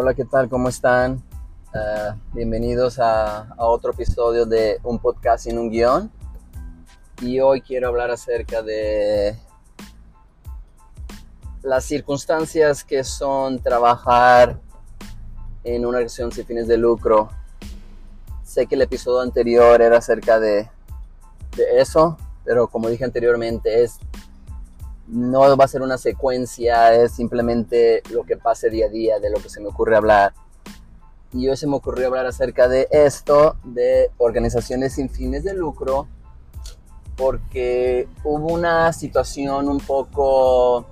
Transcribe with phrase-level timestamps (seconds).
[0.00, 0.48] Hola, ¿qué tal?
[0.48, 1.24] ¿Cómo están?
[1.74, 6.08] Uh, bienvenidos a, otro episodio de Un Podcast sin un guion.
[7.20, 9.36] Y hoy quiero hablar acerca de
[11.62, 14.60] las circunstancias que son trabajar
[15.64, 17.30] en una organización sin fines de lucro.
[18.44, 20.70] Sé que el episodio anterior era acerca de
[21.74, 23.98] eso, pero como dije anteriormente, es
[25.08, 29.30] no va a ser una secuencia, es simplemente lo que pase día a día, de
[29.30, 30.34] lo que se me ocurre hablar.
[31.32, 36.08] Y hoy se me ocurrió hablar acerca de esto, de organizaciones sin fines de lucro,
[37.16, 40.86] porque hubo una situación un poco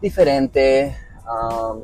[0.00, 0.96] diferente.
[1.26, 1.82] Um,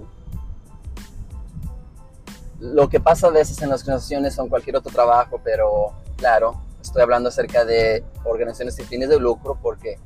[2.60, 7.02] lo que pasa a veces en las organizaciones son cualquier otro trabajo, pero claro, estoy
[7.02, 9.98] hablando acerca de organizaciones sin fines de lucro porque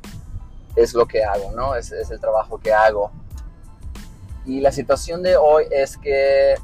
[0.83, 1.75] es lo que hago, ¿no?
[1.75, 3.11] Es, es el trabajo que hago.
[4.47, 6.55] Y la situación de hoy es que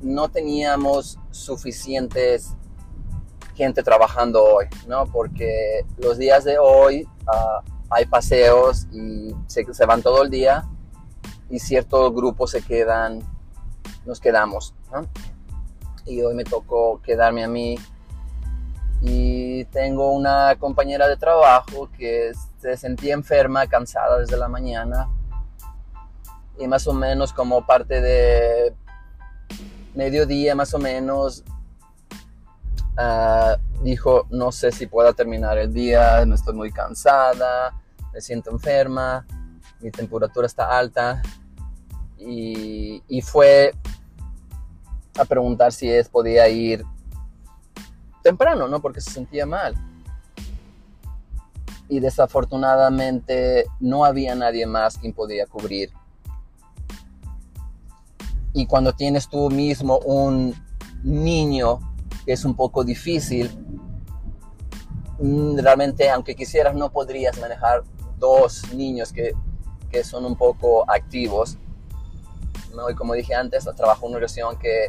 [0.00, 2.54] no teníamos suficientes
[3.54, 5.06] gente trabajando hoy, ¿no?
[5.06, 10.68] Porque los días de hoy uh, hay paseos y se, se, van todo el día
[11.50, 13.20] y ciertos grupos se quedan,
[14.06, 15.06] nos quedamos, ¿no?
[16.06, 17.76] Y hoy me tocó quedarme a mí
[19.64, 25.08] tengo una compañera de trabajo que se sentía enferma, cansada desde la mañana.
[26.58, 28.74] Y más o menos como parte de
[29.94, 31.44] mediodía más o menos
[32.98, 37.74] uh, dijo no sé si pueda terminar el día, me estoy muy cansada,
[38.12, 39.26] me siento enferma,
[39.80, 41.22] mi temperatura está alta
[42.18, 43.74] y, y fue
[45.18, 46.84] a preguntar si es podía ir
[48.22, 48.80] temprano, ¿no?
[48.80, 49.74] Porque se sentía mal.
[51.88, 55.90] Y desafortunadamente no había nadie más quien podía cubrir.
[58.54, 60.54] Y cuando tienes tú mismo un
[61.02, 61.80] niño
[62.24, 63.50] que es un poco difícil,
[65.18, 67.82] mm, realmente aunque quisieras no podrías manejar
[68.18, 69.32] dos niños que,
[69.90, 71.58] que son un poco activos.
[72.74, 72.88] ¿no?
[72.88, 74.86] Y como dije antes, trabajo una organización que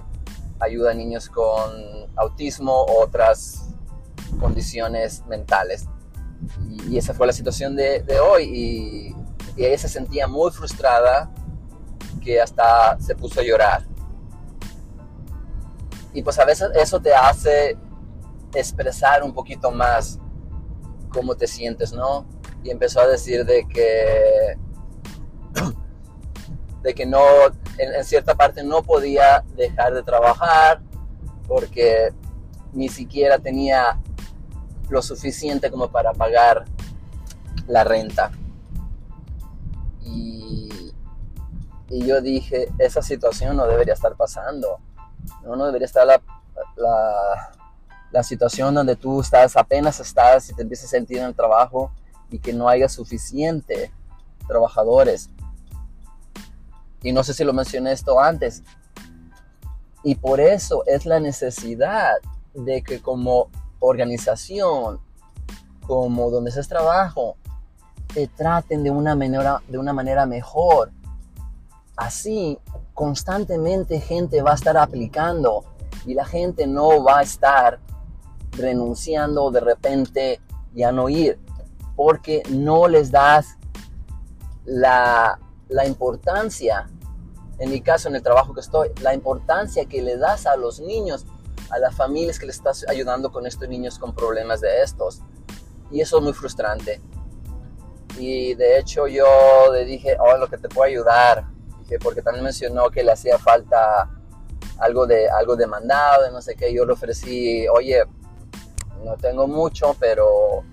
[0.60, 1.72] ayuda a niños con
[2.16, 3.70] autismo u otras
[4.40, 5.88] condiciones mentales.
[6.90, 9.16] Y, esa fue la situación de, hoy y,
[9.60, 11.32] y, ella se sentía muy frustrada
[12.22, 13.86] que hasta se puso a llorar.
[16.14, 17.78] Y pues a veces eso te hace
[18.54, 20.20] expresar un poquito más
[21.10, 22.26] cómo te sientes, ¿no?
[22.64, 24.58] Y empezó a decir de que
[26.84, 27.24] de que no
[27.78, 30.82] en, cierta parte no podía dejar de trabajar
[31.48, 32.14] porque
[32.74, 34.00] ni siquiera tenía
[34.90, 36.66] lo suficiente como para pagar
[37.68, 38.32] la renta.
[40.02, 40.94] Y,
[41.90, 44.80] y yo dije, esa situación no debería estar pasando.
[45.44, 46.22] No, no debería estar la,
[46.76, 47.52] la,
[48.12, 51.92] la, situación donde tú estás, apenas estás y te empiezas a sentir en el trabajo
[52.30, 53.92] y que no haya suficiente
[54.48, 55.30] trabajadores
[57.04, 58.64] y no sé si lo mencioné esto antes.
[60.04, 62.14] Y por eso es la necesidad
[62.54, 63.50] de que como
[63.80, 65.00] organización,
[65.86, 67.36] como donde es trabajo,
[68.14, 70.92] te traten de una manera, de una manera mejor.
[71.96, 72.58] Así,
[72.94, 75.64] constantemente gente va a estar aplicando
[76.06, 77.80] y la gente no va a estar
[78.52, 80.42] renunciando de repente
[80.74, 81.40] ya no ir,
[81.96, 83.58] porque no les das
[84.66, 86.88] la, la importancia
[87.64, 90.82] en mi caso, en el trabajo que estoy, la importancia que le das a los
[90.82, 91.26] niños,
[91.70, 95.22] a las familias que le estás ayudando con estos niños con problemas de estos.
[95.90, 97.02] Y eso es muy frustrante.
[98.20, 99.26] Y de hecho yo
[99.72, 101.46] le dije, oh, lo que te puedo ayudar,
[101.80, 104.10] dije, porque también mencionó que le hacía falta
[104.80, 108.04] algo de, algo de mandado, de no sé qué, yo le ofrecí, oye,
[109.06, 110.66] no tengo mucho, pero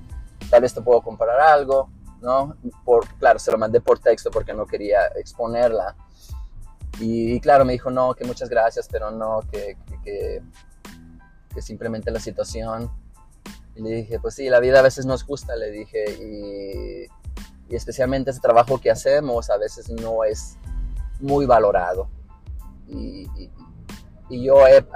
[0.51, 1.89] tal vez te puedo comprar algo,
[2.21, 2.57] ¿no?
[2.85, 5.95] Por, claro, se lo mandé por texto porque no quería exponerla.
[7.01, 10.43] Y, claro, me dijo, no, que muchas gracias, pero no, que, que,
[11.63, 12.91] simplemente la situación.
[13.75, 17.77] Y le dije, pues sí, la vida a veces nos gusta, le dije, y, y
[17.77, 20.59] especialmente ese trabajo que hacemos a veces no es
[21.21, 22.11] muy valorado.
[22.87, 23.27] Y,
[24.29, 24.87] y yo he,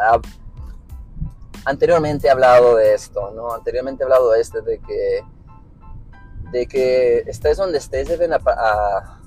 [1.65, 3.53] anteriormente he hablado de esto, ¿no?
[3.53, 5.23] Anteriormente he hablado de esto, de que,
[6.53, 9.21] de que estés donde estés, deben a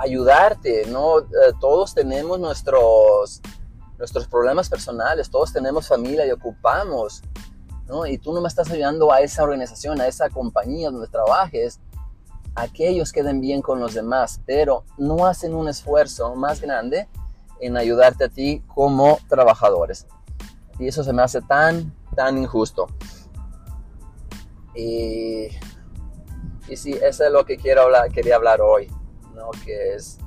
[0.00, 1.18] ayudarte, ¿no?
[1.18, 1.24] Eh,
[1.60, 3.40] todos tenemos nuestros,
[3.98, 7.22] nuestros problemas personales, todos tenemos familia y ocupamos,
[7.86, 8.06] ¿no?
[8.06, 11.80] Y tú no me estás ayudando a esa organización, a esa compañía donde trabajes,
[12.54, 17.08] a que ellos queden bien con los demás, pero no hacen un esfuerzo más grande
[17.60, 20.06] en ayudarte a ti como trabajadores.
[20.78, 22.86] Y eso se me hace tan, tan injusto.
[24.74, 25.48] Y,
[26.68, 28.90] y sí, eso es lo que quiero hablar, quería hablar hoy,
[29.64, 30.18] Que es,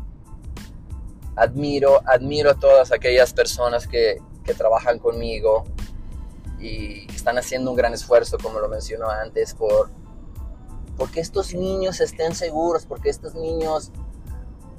[1.35, 5.63] admiro, admiro a todas aquellas personas que, que trabajan conmigo
[6.59, 9.89] y están haciendo un gran esfuerzo, como lo mencionó antes, por
[10.97, 13.91] porque estos niños estén seguros, porque estos niños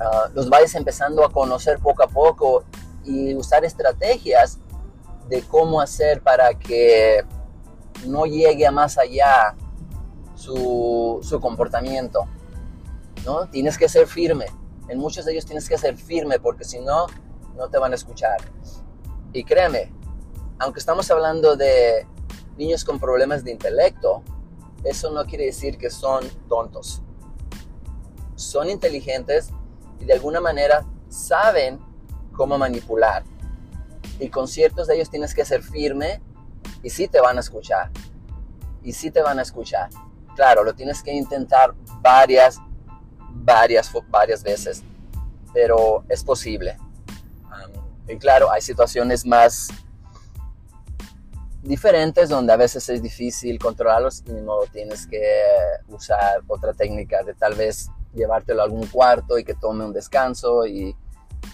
[0.01, 2.65] uh, los vayas empezando a conocer poco a poco
[3.05, 4.59] y usar estrategias
[5.29, 7.25] de cómo hacer para que
[8.07, 9.57] no llegue a más allá
[10.35, 12.27] su, su comportamiento.
[13.25, 13.49] ¿No?
[13.49, 14.47] Tienes que ser firme.
[14.89, 17.07] En muchos de ellos tienes que ser firme porque si no,
[17.57, 18.37] no te van a escuchar.
[19.33, 19.93] Y créeme,
[20.59, 22.07] aunque estamos hablando de
[22.57, 24.23] niños con problemas de intelecto,
[24.85, 27.03] eso no quiere decir que son tontos.
[28.37, 29.51] Son inteligentes
[30.01, 31.81] y de alguna manera saben
[32.33, 33.25] cómo manipular.
[34.21, 36.23] Y con ciertos de ellos tienes que ser firme
[36.83, 37.91] y sí te van a escuchar.
[38.83, 39.89] Y sí te van a escuchar.
[40.37, 42.61] Claro, lo tienes que intentar varias,
[43.45, 44.83] varias, varias veces,
[45.53, 46.77] pero es posible.
[48.09, 49.69] y claro, hay situaciones más
[51.63, 55.23] diferentes donde a veces es difícil controlarlos y modo tienes que
[55.89, 60.67] usar otra técnica de tal vez llevártelo a algún cuarto y que tome un descanso
[60.67, 60.95] y,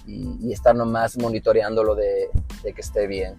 [0.06, 2.28] y, estar nomás monitoreándolo de,
[2.62, 3.36] de que esté bien.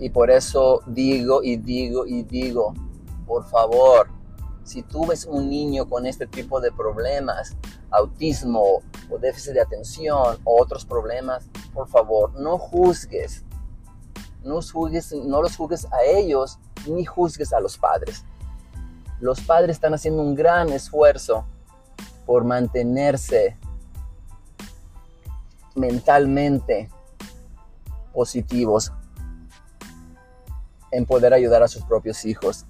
[0.00, 2.72] Y por eso digo y digo y digo,
[3.26, 4.08] por favor,
[4.64, 7.56] si tú ves un niño con este tipo de problemas,
[7.90, 13.44] autismo o déficit de atención o otros problemas, por favor, no juzgues
[14.42, 14.60] no,
[15.24, 18.24] no los juzgues a ellos ni juzgues a los padres.
[19.20, 21.44] Los padres están haciendo un gran esfuerzo
[22.24, 23.58] por mantenerse
[25.74, 26.88] mentalmente
[28.12, 28.92] positivos
[30.90, 32.66] en poder ayudar a sus propios hijos.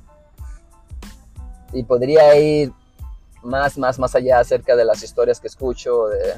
[1.73, 2.73] Y podría ir
[3.43, 6.35] más, más, más allá acerca de las historias que escucho, de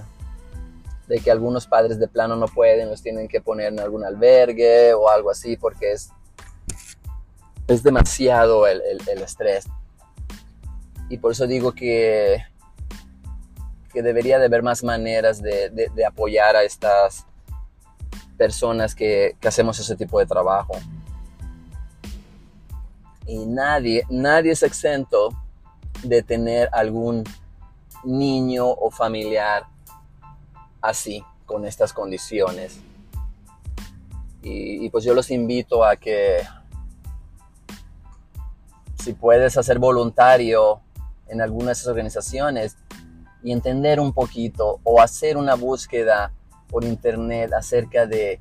[1.12, 4.94] de que algunos padres de plano no pueden, los tienen que poner en algún albergue
[4.94, 6.10] o algo así porque es,
[7.68, 8.80] es demasiado el,
[9.22, 9.66] estrés.
[11.10, 12.42] Y por eso digo que,
[13.92, 17.26] que debería de haber más maneras de, apoyar a estas
[18.38, 20.74] personas que, que, hacemos ese tipo de trabajo.
[23.26, 25.30] Y nadie, nadie es exento
[26.02, 27.24] de tener algún
[28.04, 29.64] niño o familiar
[30.80, 32.80] así, con estas condiciones.
[34.42, 36.38] Y, pues yo los invito a que
[38.98, 40.80] si puedes hacer voluntario
[41.28, 42.76] en alguna de esas organizaciones
[43.44, 46.32] y entender un poquito o hacer una búsqueda
[46.68, 48.40] por internet acerca de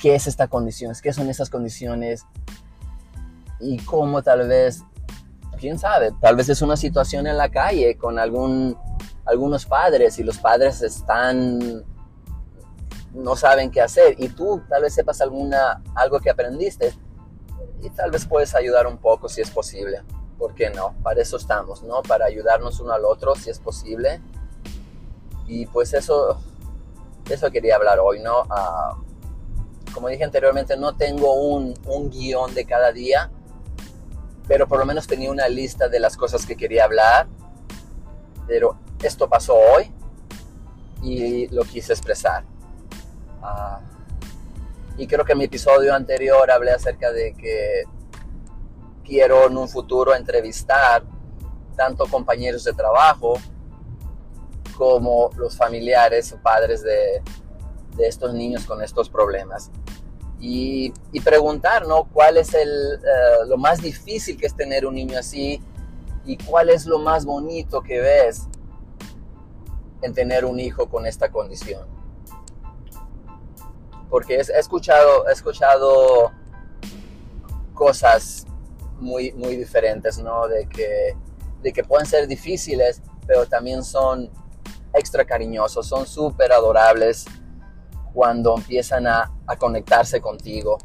[0.00, 2.24] qué es esta condición, qué son esas condiciones
[3.60, 4.82] y cómo tal vez,
[5.58, 8.76] quién sabe, tal vez es una situación en la calle con algún
[9.24, 11.84] algunos padres y los padres están
[13.12, 16.94] no saben qué hacer y tú tal vez sepas alguna algo que aprendiste
[17.82, 20.02] y tal vez puedes ayudar un poco si es posible.
[20.38, 20.94] ¿Por qué no?
[21.02, 22.02] Para eso estamos, ¿no?
[22.02, 24.20] Para ayudarnos uno al otro si es posible.
[25.46, 26.38] Y pues eso
[27.30, 28.42] eso quería hablar hoy, ¿no?
[28.50, 28.96] Ah,
[29.92, 33.30] como dije anteriormente, no tengo un, un guion de cada día,
[34.48, 37.26] pero por lo menos tenía una lista de las cosas que quería hablar.
[38.46, 39.92] Pero esto pasó hoy
[41.02, 42.44] y lo quise expresar.
[43.42, 43.80] Ah,
[44.96, 47.84] y creo que en mi episodio anterior hablé acerca de que
[49.04, 51.04] quiero en un futuro entrevistar
[51.76, 53.34] tanto compañeros de trabajo
[54.76, 57.22] como los familiares o padres de,
[57.96, 59.70] de estos niños con estos problemas.
[60.38, 62.04] Y, y preguntar, ¿no?
[62.12, 65.62] ¿Cuál es el, eh, lo más difícil que es tener un niño así?
[66.24, 68.48] ¿Y cuál es lo más bonito que ves
[70.02, 71.86] en tener un hijo con esta condición.
[74.08, 76.32] Porque he escuchado, he escuchado
[77.74, 78.46] cosas
[79.00, 80.46] muy, muy diferentes, ¿no?
[80.48, 81.16] De que,
[81.62, 84.30] de que pueden ser difíciles, pero también son
[84.94, 87.26] extra cariñosos, son súper adorables
[88.16, 90.78] cuando empiezan a, a conectarse contigo,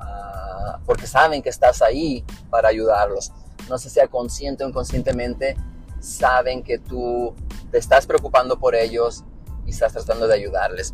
[0.00, 3.30] uh, porque saben que estás ahí para ayudarlos.
[3.68, 5.56] No sé si sea consciente o inconscientemente,
[6.00, 7.36] saben que tú
[7.70, 9.24] te estás preocupando por ellos
[9.64, 10.92] y estás tratando de ayudarles.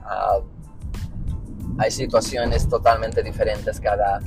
[0.00, 0.38] Ah,
[1.76, 4.20] hay situaciones totalmente diferentes cada,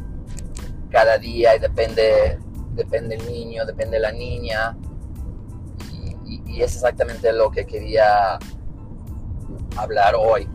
[0.92, 2.38] cada día y depende
[2.76, 4.78] depende el niño, depende la niña.
[6.24, 8.38] Y, y es exactamente lo que quería
[9.78, 10.48] hablar hoy.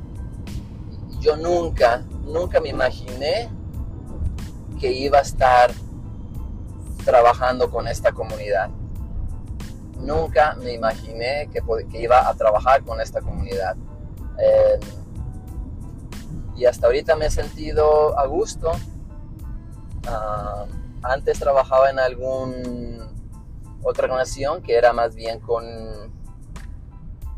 [1.20, 3.50] Yo nunca, nunca me imaginé
[4.78, 5.70] que iba a estar
[7.04, 8.70] trabajando con esta comunidad.
[9.98, 11.62] Nunca me imaginé que,
[11.98, 13.76] iba a trabajar con esta comunidad.
[14.38, 14.80] Eh,
[16.56, 18.72] y hasta ahorita me he sentido a gusto.
[20.06, 20.66] Ah,
[21.02, 22.96] antes trabajaba en algún
[23.82, 25.64] otra organización que era más bien con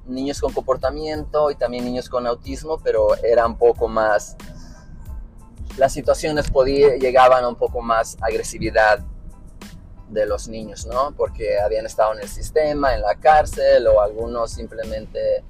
[0.08, 4.36] niños con comportamiento y también niños con autismo, pero era un poco más,
[5.76, 9.00] las situaciones podía, llegaban a un poco más agresividad
[10.08, 11.12] de los niños, ¿no?
[11.16, 15.44] Porque habían estado en el sistema, en la cárcel o algunos simplemente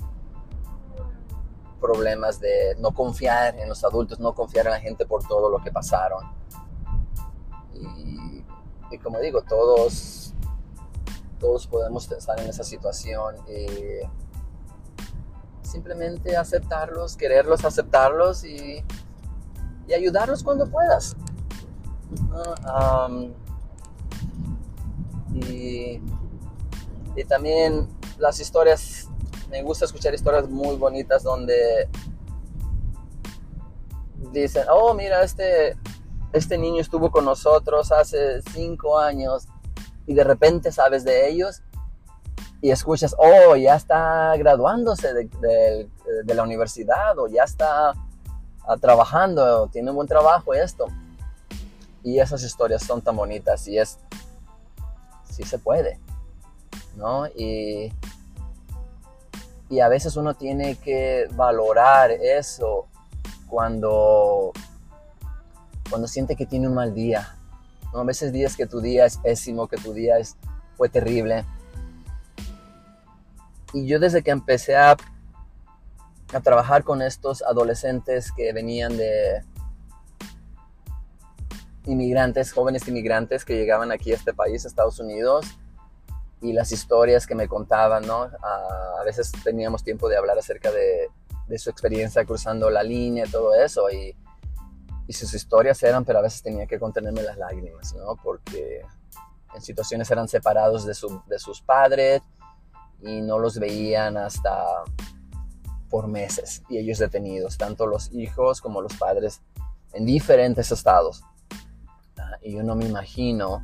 [1.81, 5.63] problemas de no confiar en los adultos, no confiar en la gente por todo lo
[5.63, 6.25] que pasaron.
[8.91, 10.33] Y, como digo, todos,
[11.39, 14.01] todos podemos pensar en esa situación y
[15.69, 18.83] simplemente aceptarlos, quererlos, aceptarlos y,
[19.87, 21.17] y ayudarlos cuando puedas.
[25.35, 26.01] y,
[27.17, 29.09] y también las historias,
[29.51, 31.89] me gusta escuchar historias muy bonitas donde
[34.33, 35.77] dicen, oh, mira, este,
[36.33, 39.47] este niño estuvo con nosotros hace cinco años
[40.07, 41.63] y de repente sabes de ellos
[42.61, 45.89] y escuchas, oh, ya está graduándose de,
[46.27, 47.93] la universidad o ya está
[48.67, 50.87] ah, trabajando, tiene un buen trabajo esto.
[52.03, 53.99] Y esas historias son tan bonitas y es,
[55.31, 56.01] sí se puede,
[56.97, 57.27] ¿no?
[57.29, 57.93] Y,
[59.69, 62.87] y a veces uno tiene que valorar eso
[63.49, 64.53] cuando,
[65.89, 67.37] cuando siente que tiene un mal día.
[67.95, 70.37] A veces días que tu día es pésimo, que tu día es,
[70.77, 71.45] fue terrible
[73.73, 74.97] y yo desde que empecé a,
[76.33, 79.43] a trabajar con estos adolescentes que venían de
[81.87, 85.47] inmigrantes, jóvenes inmigrantes que llegaban aquí a este país, Estados Unidos,
[86.41, 88.23] y las historias que me contaban, ¿no?
[88.23, 91.09] A, veces teníamos tiempo de hablar acerca de,
[91.47, 94.15] de, su experiencia cruzando la línea todo eso, y,
[95.07, 98.17] y, sus historias eran, pero a veces tenía que contenerme las lágrimas, ¿no?
[98.23, 98.83] Porque
[99.55, 102.21] en situaciones eran separados de, su, de sus padres,
[103.01, 104.85] y no los veían hasta
[105.89, 109.41] por meses y ellos detenidos, tanto los hijos como los padres
[109.93, 111.23] en diferentes estados.
[112.19, 113.63] Ah, y yo no me imagino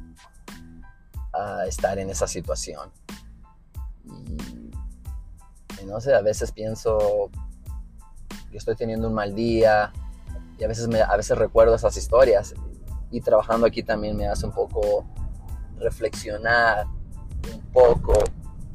[1.33, 2.91] ah, estar en esa situación.
[4.05, 7.31] Y, no sé, a veces pienso,
[8.51, 9.93] yo estoy teniendo un mal día
[10.59, 12.55] y a veces, me, a veces recuerdo esas historias
[13.11, 15.05] y trabajando aquí también me hace un poco
[15.79, 16.87] reflexionar
[17.53, 18.15] un poco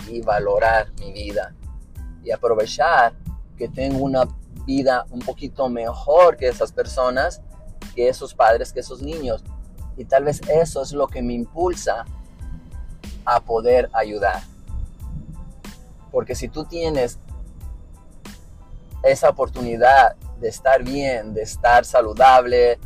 [0.09, 1.53] y valorar mi vida
[2.23, 3.13] y aprovechar
[3.57, 4.27] que tengo una
[4.65, 7.41] vida un poquito mejor que esas personas,
[7.95, 9.43] que esos padres, que esos niños.
[9.97, 12.05] Y tal vez eso es lo que me impulsa
[13.25, 14.41] a poder ayudar.
[16.11, 17.19] Porque si tú tienes
[19.03, 22.79] esa oportunidad de estar bien, de estar saludable,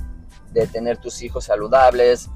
[0.52, 2.30] de tener tus hijos saludables,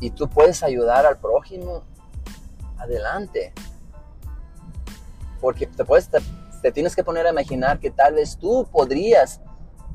[0.00, 1.84] y tú puedes ayudar al prójimo,
[2.78, 3.52] adelante.
[5.40, 6.08] Porque te, puedes,
[6.62, 9.40] te, tienes que poner a imaginar que tal vez tú podrías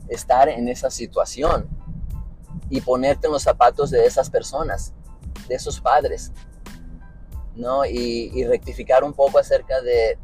[0.08, 1.68] estar en esa situación
[2.70, 4.94] y ponerte en los zapatos de esas personas,
[5.48, 6.32] de esos padres,
[7.56, 7.86] ¿no?
[7.86, 10.18] Y, rectificar un poco acerca de,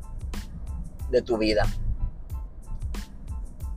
[1.10, 1.66] de tu vida.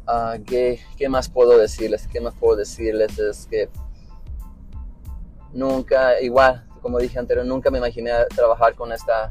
[0.06, 2.06] Ah, ¿qué, ¿Qué más puedo decirles?
[2.06, 3.18] ¿Qué más puedo decirles?
[3.18, 3.68] Es que
[5.52, 9.30] nunca, igual, como dije anteriormente, nunca me imaginé trabajar con esta,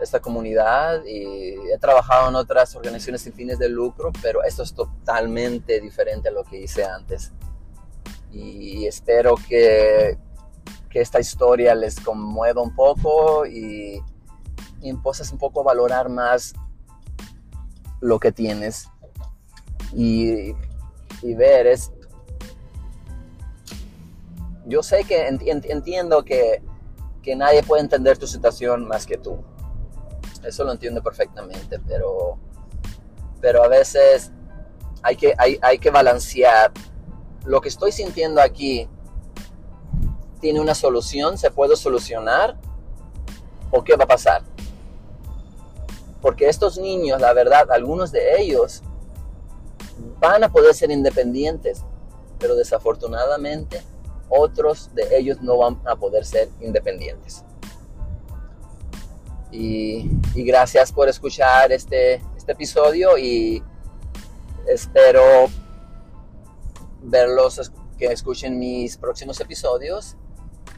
[0.00, 4.74] esta comunidad y he trabajado en otras organizaciones sin fines de lucro, pero esto es
[4.74, 7.32] totalmente diferente a lo que hice antes.
[8.30, 10.16] Y espero que,
[10.90, 14.02] que esta historia les conmueva un poco y,
[14.80, 16.54] y un poco valorar más
[18.00, 18.88] lo que tienes
[19.94, 20.54] y,
[21.22, 21.92] y ver, es,
[24.66, 26.62] yo sé que entiendo que,
[27.36, 29.42] nadie puede entender tu situación más que tú.
[30.44, 32.38] Eso lo entiendo perfectamente, pero,
[33.40, 34.32] pero a veces
[35.02, 36.72] hay que, hay, hay que balancear.
[37.44, 38.88] Lo que estoy sintiendo aquí
[40.40, 42.56] tiene una solución, se puede solucionar
[43.70, 44.42] o qué va a pasar.
[46.20, 48.82] Porque estos niños, la verdad, algunos de ellos
[50.20, 51.84] van a poder ser independientes,
[52.38, 53.82] pero desafortunadamente
[54.32, 57.44] otros de ellos no van a poder ser independientes.
[59.50, 63.62] Y, gracias por escuchar este, este episodio y
[64.66, 65.22] espero
[67.02, 70.16] verlos, que escuchen mis próximos episodios.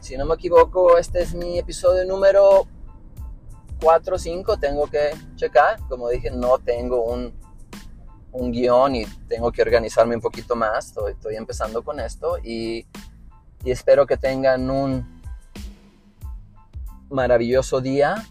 [0.01, 2.67] Si no me equivoco, este es mi episodio número
[3.81, 4.57] 4 o 5.
[4.57, 5.79] Tengo que checar.
[5.87, 7.33] Como dije, no tengo un,
[8.33, 10.87] un guion y tengo que organizarme un poquito más.
[10.87, 12.85] Estoy, estoy empezando con esto y,
[13.65, 15.21] y espero que tengan un
[17.09, 18.23] maravilloso día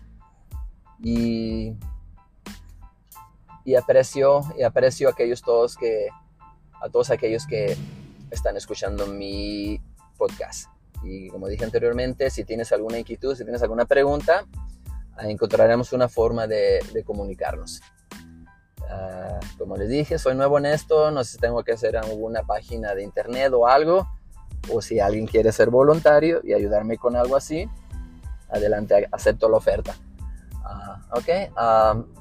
[1.02, 1.76] y,
[3.64, 6.08] y aprecio y aprecio a aquellos todos que
[6.80, 7.76] a todos aquellos que
[8.30, 9.80] están escuchando mi
[10.16, 10.68] podcast.
[11.02, 14.46] Y como dije anteriormente, si tienes alguna inquietud, si tienes alguna pregunta,
[15.18, 17.80] encontraremos una forma de, comunicarnos.
[18.88, 22.42] Ah, como les dije, soy nuevo en esto, no sé si tengo que hacer alguna
[22.42, 24.06] página de internet o algo,
[24.70, 27.68] o si alguien quiere ser voluntario y ayudarme con algo así,
[28.48, 29.94] adelante, acepto la oferta.
[30.64, 31.52] Ah, ok,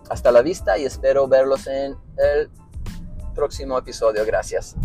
[0.09, 2.49] hasta la vista y espero verlos en el
[3.33, 4.25] próximo episodio.
[4.25, 4.75] Gracias.